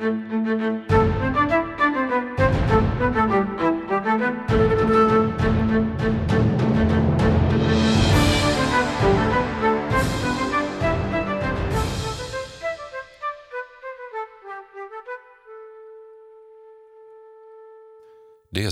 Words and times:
Det 0.00 0.06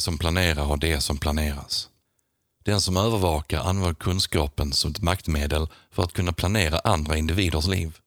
som 0.01 0.19
planerar 0.19 0.65
har 0.65 0.77
det 0.77 1.01
som 1.01 1.19
planeras. 1.19 1.89
Den 2.65 2.81
som 2.81 2.97
övervakar 2.97 3.61
använder 3.61 3.95
kunskapen 3.95 4.73
som 4.73 4.91
ett 4.91 5.03
maktmedel 5.03 5.69
för 5.91 6.03
att 6.03 6.13
kunna 6.13 6.33
planera 6.33 6.79
andra 6.79 7.17
individers 7.17 7.67
liv. 7.67 7.99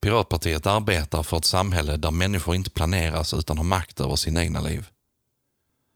Piratpartiet 0.00 0.66
arbetar 0.66 1.22
för 1.22 1.36
ett 1.36 1.44
samhälle 1.44 1.96
där 1.96 2.10
människor 2.10 2.54
inte 2.54 2.70
planeras 2.70 3.34
utan 3.34 3.56
har 3.56 3.64
makt 3.64 4.00
över 4.00 4.16
sina 4.16 4.42
egna 4.42 4.60
liv. 4.60 4.86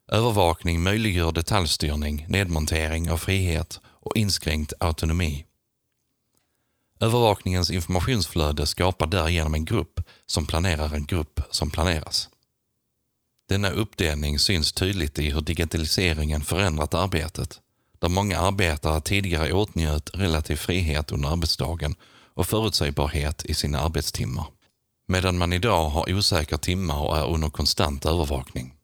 Övervakning 0.09 0.83
möjliggör 0.83 1.33
detaljstyrning, 1.33 2.27
nedmontering 2.29 3.11
av 3.11 3.17
frihet 3.17 3.81
och 3.85 4.17
inskränkt 4.17 4.73
autonomi. 4.81 5.47
Övervakningens 7.01 7.71
informationsflöde 7.71 8.67
skapar 8.67 9.07
därigenom 9.07 9.55
en 9.55 9.65
grupp 9.65 10.01
som 10.27 10.47
planerar 10.47 10.95
en 10.95 11.07
grupp 11.07 11.41
som 11.51 11.71
planeras. 11.71 12.29
Denna 13.49 13.71
uppdelning 13.71 14.39
syns 14.39 14.73
tydligt 14.73 15.19
i 15.19 15.30
hur 15.30 15.41
digitaliseringen 15.41 16.41
förändrat 16.41 16.95
arbetet, 16.95 17.61
där 17.99 18.09
många 18.09 18.39
arbetare 18.39 19.01
tidigare 19.01 19.53
åtnjöt 19.53 20.11
relativ 20.15 20.57
frihet 20.57 21.13
under 21.13 21.29
arbetsdagen 21.29 21.95
och 22.34 22.46
förutsägbarhet 22.46 23.45
i 23.45 23.55
sina 23.55 23.80
arbetstimmar, 23.80 24.46
medan 25.09 25.38
man 25.38 25.52
idag 25.52 25.88
har 25.88 26.15
osäkra 26.15 26.59
timmar 26.59 27.01
och 27.01 27.18
är 27.18 27.27
under 27.27 27.51
konstant 27.51 28.07
övervakning. 28.07 28.74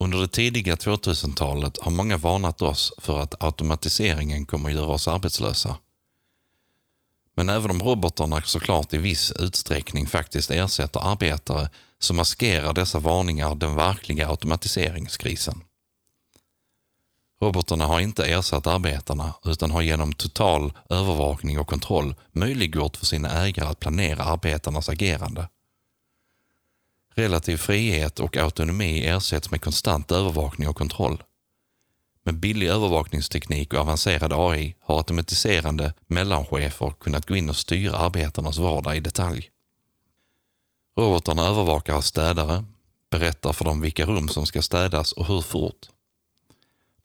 Under 0.00 0.18
det 0.18 0.28
tidiga 0.28 0.74
2000-talet 0.74 1.78
har 1.78 1.90
många 1.90 2.16
varnat 2.16 2.62
oss 2.62 2.92
för 2.98 3.18
att 3.20 3.42
automatiseringen 3.44 4.46
kommer 4.46 4.68
att 4.68 4.74
göra 4.74 4.86
oss 4.86 5.08
arbetslösa. 5.08 5.76
Men 7.36 7.48
även 7.48 7.70
om 7.70 7.82
robotarna 7.82 8.42
såklart 8.42 8.94
i 8.94 8.98
viss 8.98 9.32
utsträckning 9.32 10.06
faktiskt 10.06 10.50
ersätter 10.50 11.00
arbetare 11.00 11.70
så 11.98 12.14
maskerar 12.14 12.72
dessa 12.72 12.98
varningar 12.98 13.54
den 13.54 13.74
verkliga 13.74 14.28
automatiseringskrisen. 14.28 15.60
Robotarna 17.40 17.86
har 17.86 18.00
inte 18.00 18.24
ersatt 18.24 18.66
arbetarna 18.66 19.34
utan 19.44 19.70
har 19.70 19.82
genom 19.82 20.12
total 20.12 20.72
övervakning 20.90 21.58
och 21.58 21.66
kontroll 21.66 22.14
möjliggjort 22.32 22.96
för 22.96 23.06
sina 23.06 23.30
ägare 23.30 23.68
att 23.68 23.80
planera 23.80 24.24
arbetarnas 24.24 24.88
agerande. 24.88 25.48
Relativ 27.14 27.56
frihet 27.56 28.20
och 28.20 28.36
autonomi 28.36 29.06
ersätts 29.06 29.50
med 29.50 29.60
konstant 29.60 30.12
övervakning 30.12 30.68
och 30.68 30.76
kontroll. 30.76 31.22
Med 32.24 32.34
billig 32.34 32.68
övervakningsteknik 32.68 33.72
och 33.72 33.80
avancerad 33.80 34.32
AI 34.32 34.74
har 34.80 34.98
automatiserande 34.98 35.94
mellanchefer 36.06 36.90
kunnat 37.00 37.26
gå 37.26 37.36
in 37.36 37.50
och 37.50 37.56
styra 37.56 37.96
arbetarnas 37.96 38.58
vardag 38.58 38.96
i 38.96 39.00
detalj. 39.00 39.50
Robotarna 40.98 41.46
övervakar 41.46 42.00
städare, 42.00 42.64
berättar 43.10 43.52
för 43.52 43.64
dem 43.64 43.80
vilka 43.80 44.06
rum 44.06 44.28
som 44.28 44.46
ska 44.46 44.62
städas 44.62 45.12
och 45.12 45.26
hur 45.26 45.40
fort. 45.40 45.88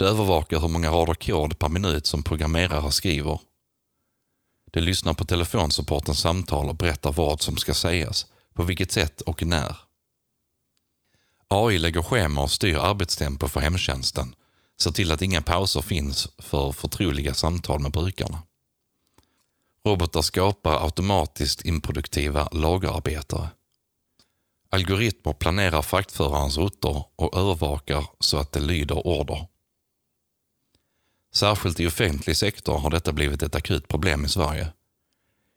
De 0.01 0.07
övervakar 0.07 0.59
hur 0.59 0.67
många 0.67 0.91
rader 0.91 1.13
kod 1.13 1.59
per 1.59 1.69
minut 1.69 2.05
som 2.05 2.23
programmerare 2.23 2.91
skriver. 2.91 3.39
De 4.71 4.81
lyssnar 4.81 5.13
på 5.13 5.25
telefonsupportens 5.25 6.19
samtal 6.19 6.69
och 6.69 6.75
berättar 6.75 7.11
vad 7.11 7.41
som 7.41 7.57
ska 7.57 7.73
sägas, 7.73 8.25
på 8.53 8.63
vilket 8.63 8.91
sätt 8.91 9.21
och 9.21 9.43
när. 9.43 9.77
AI 11.47 11.77
lägger 11.77 12.01
schema 12.01 12.43
och 12.43 12.51
styr 12.51 12.77
arbetstempo 12.77 13.47
för 13.47 13.59
hemtjänsten, 13.59 14.35
ser 14.81 14.91
till 14.91 15.11
att 15.11 15.21
inga 15.21 15.41
pauser 15.41 15.81
finns 15.81 16.27
för 16.37 16.71
förtroliga 16.71 17.33
samtal 17.33 17.79
med 17.79 17.91
brukarna. 17.91 18.41
Robotar 19.85 20.21
skapar 20.21 20.83
automatiskt 20.83 21.65
improduktiva 21.65 22.49
lagerarbetare. 22.51 23.49
Algoritmer 24.69 25.33
planerar 25.33 25.81
fraktförarens 25.81 26.57
rutter 26.57 27.03
och 27.15 27.37
övervakar 27.37 28.05
så 28.19 28.37
att 28.37 28.51
det 28.51 28.59
lyder 28.59 29.07
order. 29.07 29.50
Särskilt 31.33 31.79
i 31.79 31.87
offentlig 31.87 32.37
sektor 32.37 32.77
har 32.77 32.89
detta 32.89 33.11
blivit 33.11 33.43
ett 33.43 33.55
akut 33.55 33.87
problem 33.87 34.25
i 34.25 34.29
Sverige. 34.29 34.67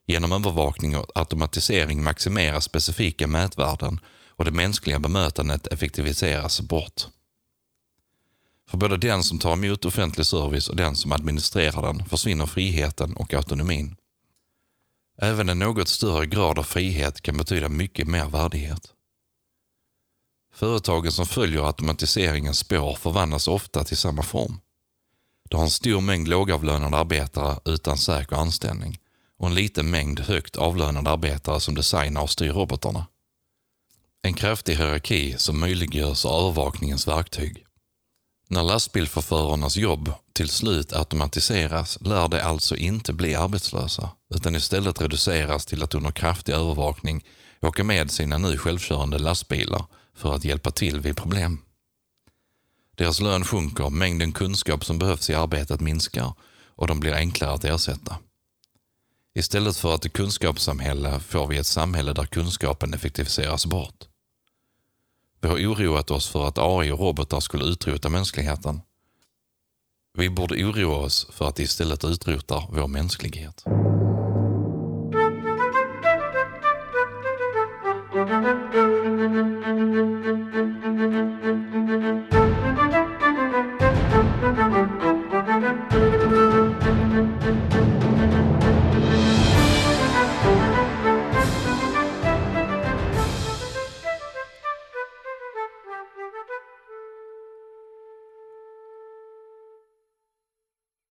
Genom 0.07 0.33
övervakning 0.33 0.97
och 0.97 1.07
automatisering 1.15 2.03
maximeras 2.03 2.65
specifika 2.65 3.27
mätvärden 3.27 4.01
och 4.29 4.45
det 4.45 4.51
mänskliga 4.51 4.99
bemötandet 4.99 5.67
effektiviseras 5.67 6.61
bort. 6.61 7.07
För 8.71 8.79
både 8.79 8.97
den 8.97 9.23
som 9.23 9.39
tar 9.39 9.53
emot 9.53 9.85
offentlig 9.85 10.27
service 10.27 10.69
och 10.69 10.77
den 10.77 10.97
som 10.97 11.13
administrerar 11.13 11.83
den 11.83 12.05
försvinner 12.05 12.47
friheten 12.47 13.17
och 13.17 13.35
autonomin. 13.35 13.97
Även 15.19 15.49
en 15.49 15.59
något 15.59 15.89
större 15.89 16.27
grad 16.27 16.59
av 16.59 16.63
frihet 16.63 17.21
kan 17.21 17.37
betyda 17.37 17.69
mycket 17.69 18.09
mer 18.09 18.25
värdighet. 18.25 18.93
Företagen 20.55 21.13
som 21.13 21.27
följer 21.27 21.67
automatiseringens 21.67 22.59
spår 22.59 22.95
förvandlas 22.95 23.49
ofta 23.49 23.85
till 23.85 23.97
samma 23.97 24.23
form. 24.23 24.61
De 25.51 25.57
har 25.57 25.65
en 25.65 25.71
stor 25.71 26.01
mängd 26.01 26.29
lågavlönade 26.29 26.97
arbetare 26.97 27.59
utan 27.65 27.99
säker 27.99 28.37
anställning 28.37 28.99
och 29.39 29.47
en 29.47 29.55
liten 29.55 29.91
mängd 29.91 30.21
högt 30.21 30.57
avlönade 30.57 31.11
arbetare 31.11 31.61
som 31.61 31.75
designar 31.75 32.23
och 32.23 32.31
styr 32.31 32.53
robotarna. 32.53 33.07
En 34.23 34.35
kraftig 34.35 34.77
hierarki 34.77 35.35
som 35.39 35.61
möjliggörs 35.61 36.25
av 36.25 36.45
övervakningens 36.45 37.09
verktyg. 37.09 37.67
När 38.49 38.63
lastbilschaufförernas 38.63 39.77
jobb 39.77 40.13
till 40.33 40.49
slut 40.49 40.93
automatiseras 40.93 41.99
lär 42.01 42.29
de 42.29 42.41
alltså 42.41 42.77
inte 42.77 43.13
bli 43.13 43.35
arbetslösa 43.35 44.11
utan 44.35 44.55
istället 44.55 45.01
reduceras 45.01 45.67
till 45.67 45.83
att 45.83 45.95
under 45.95 46.11
kraftig 46.11 46.53
övervakning 46.53 47.25
åka 47.61 47.85
med 47.85 48.11
sina 48.11 48.39
nu 48.39 48.59
självkörande 48.59 49.19
lastbilar 49.19 49.85
för 50.17 50.35
att 50.35 50.45
hjälpa 50.45 50.71
till 50.71 51.01
vid 51.01 51.17
problem. 51.17 51.59
Deras 52.95 53.21
lön 53.21 53.45
sjunker, 53.45 53.91
mängden 53.91 54.33
kunskap 54.33 54.85
som 54.85 54.99
behövs 54.99 55.31
i 55.31 55.35
arbetet 55.35 55.81
minskar 55.81 56.33
och 56.77 56.87
de 56.87 57.01
blir 57.01 57.15
enklare 57.15 57.53
att 57.53 57.65
ersätta. 57.65 58.17
Istället 59.35 59.77
för 59.77 59.95
ett 59.95 60.13
kunskapssamhälle 60.13 61.21
får 61.21 61.47
vi 61.47 61.59
ett 61.59 61.67
samhälle 61.67 62.13
där 62.13 62.27
kunskapen 62.27 62.95
effektiviseras 62.95 63.67
bort. 63.67 64.05
Vi 65.41 65.49
har 65.49 65.57
oroat 65.57 66.11
oss 66.11 66.29
för 66.29 66.49
att 66.49 66.59
AI 66.59 66.91
och 66.91 67.01
robotar 67.01 67.41
skulle 67.41 67.65
utrota 67.65 68.09
mänskligheten. 68.09 68.81
Vi 70.19 70.31
borde 70.31 70.65
oroa 70.65 70.97
oss 70.97 71.27
för 71.31 71.49
att 71.49 71.57
de 71.57 71.63
istället 71.63 72.05
utrotar 72.05 72.69
vår 72.71 72.89
mänsklighet. 72.89 73.65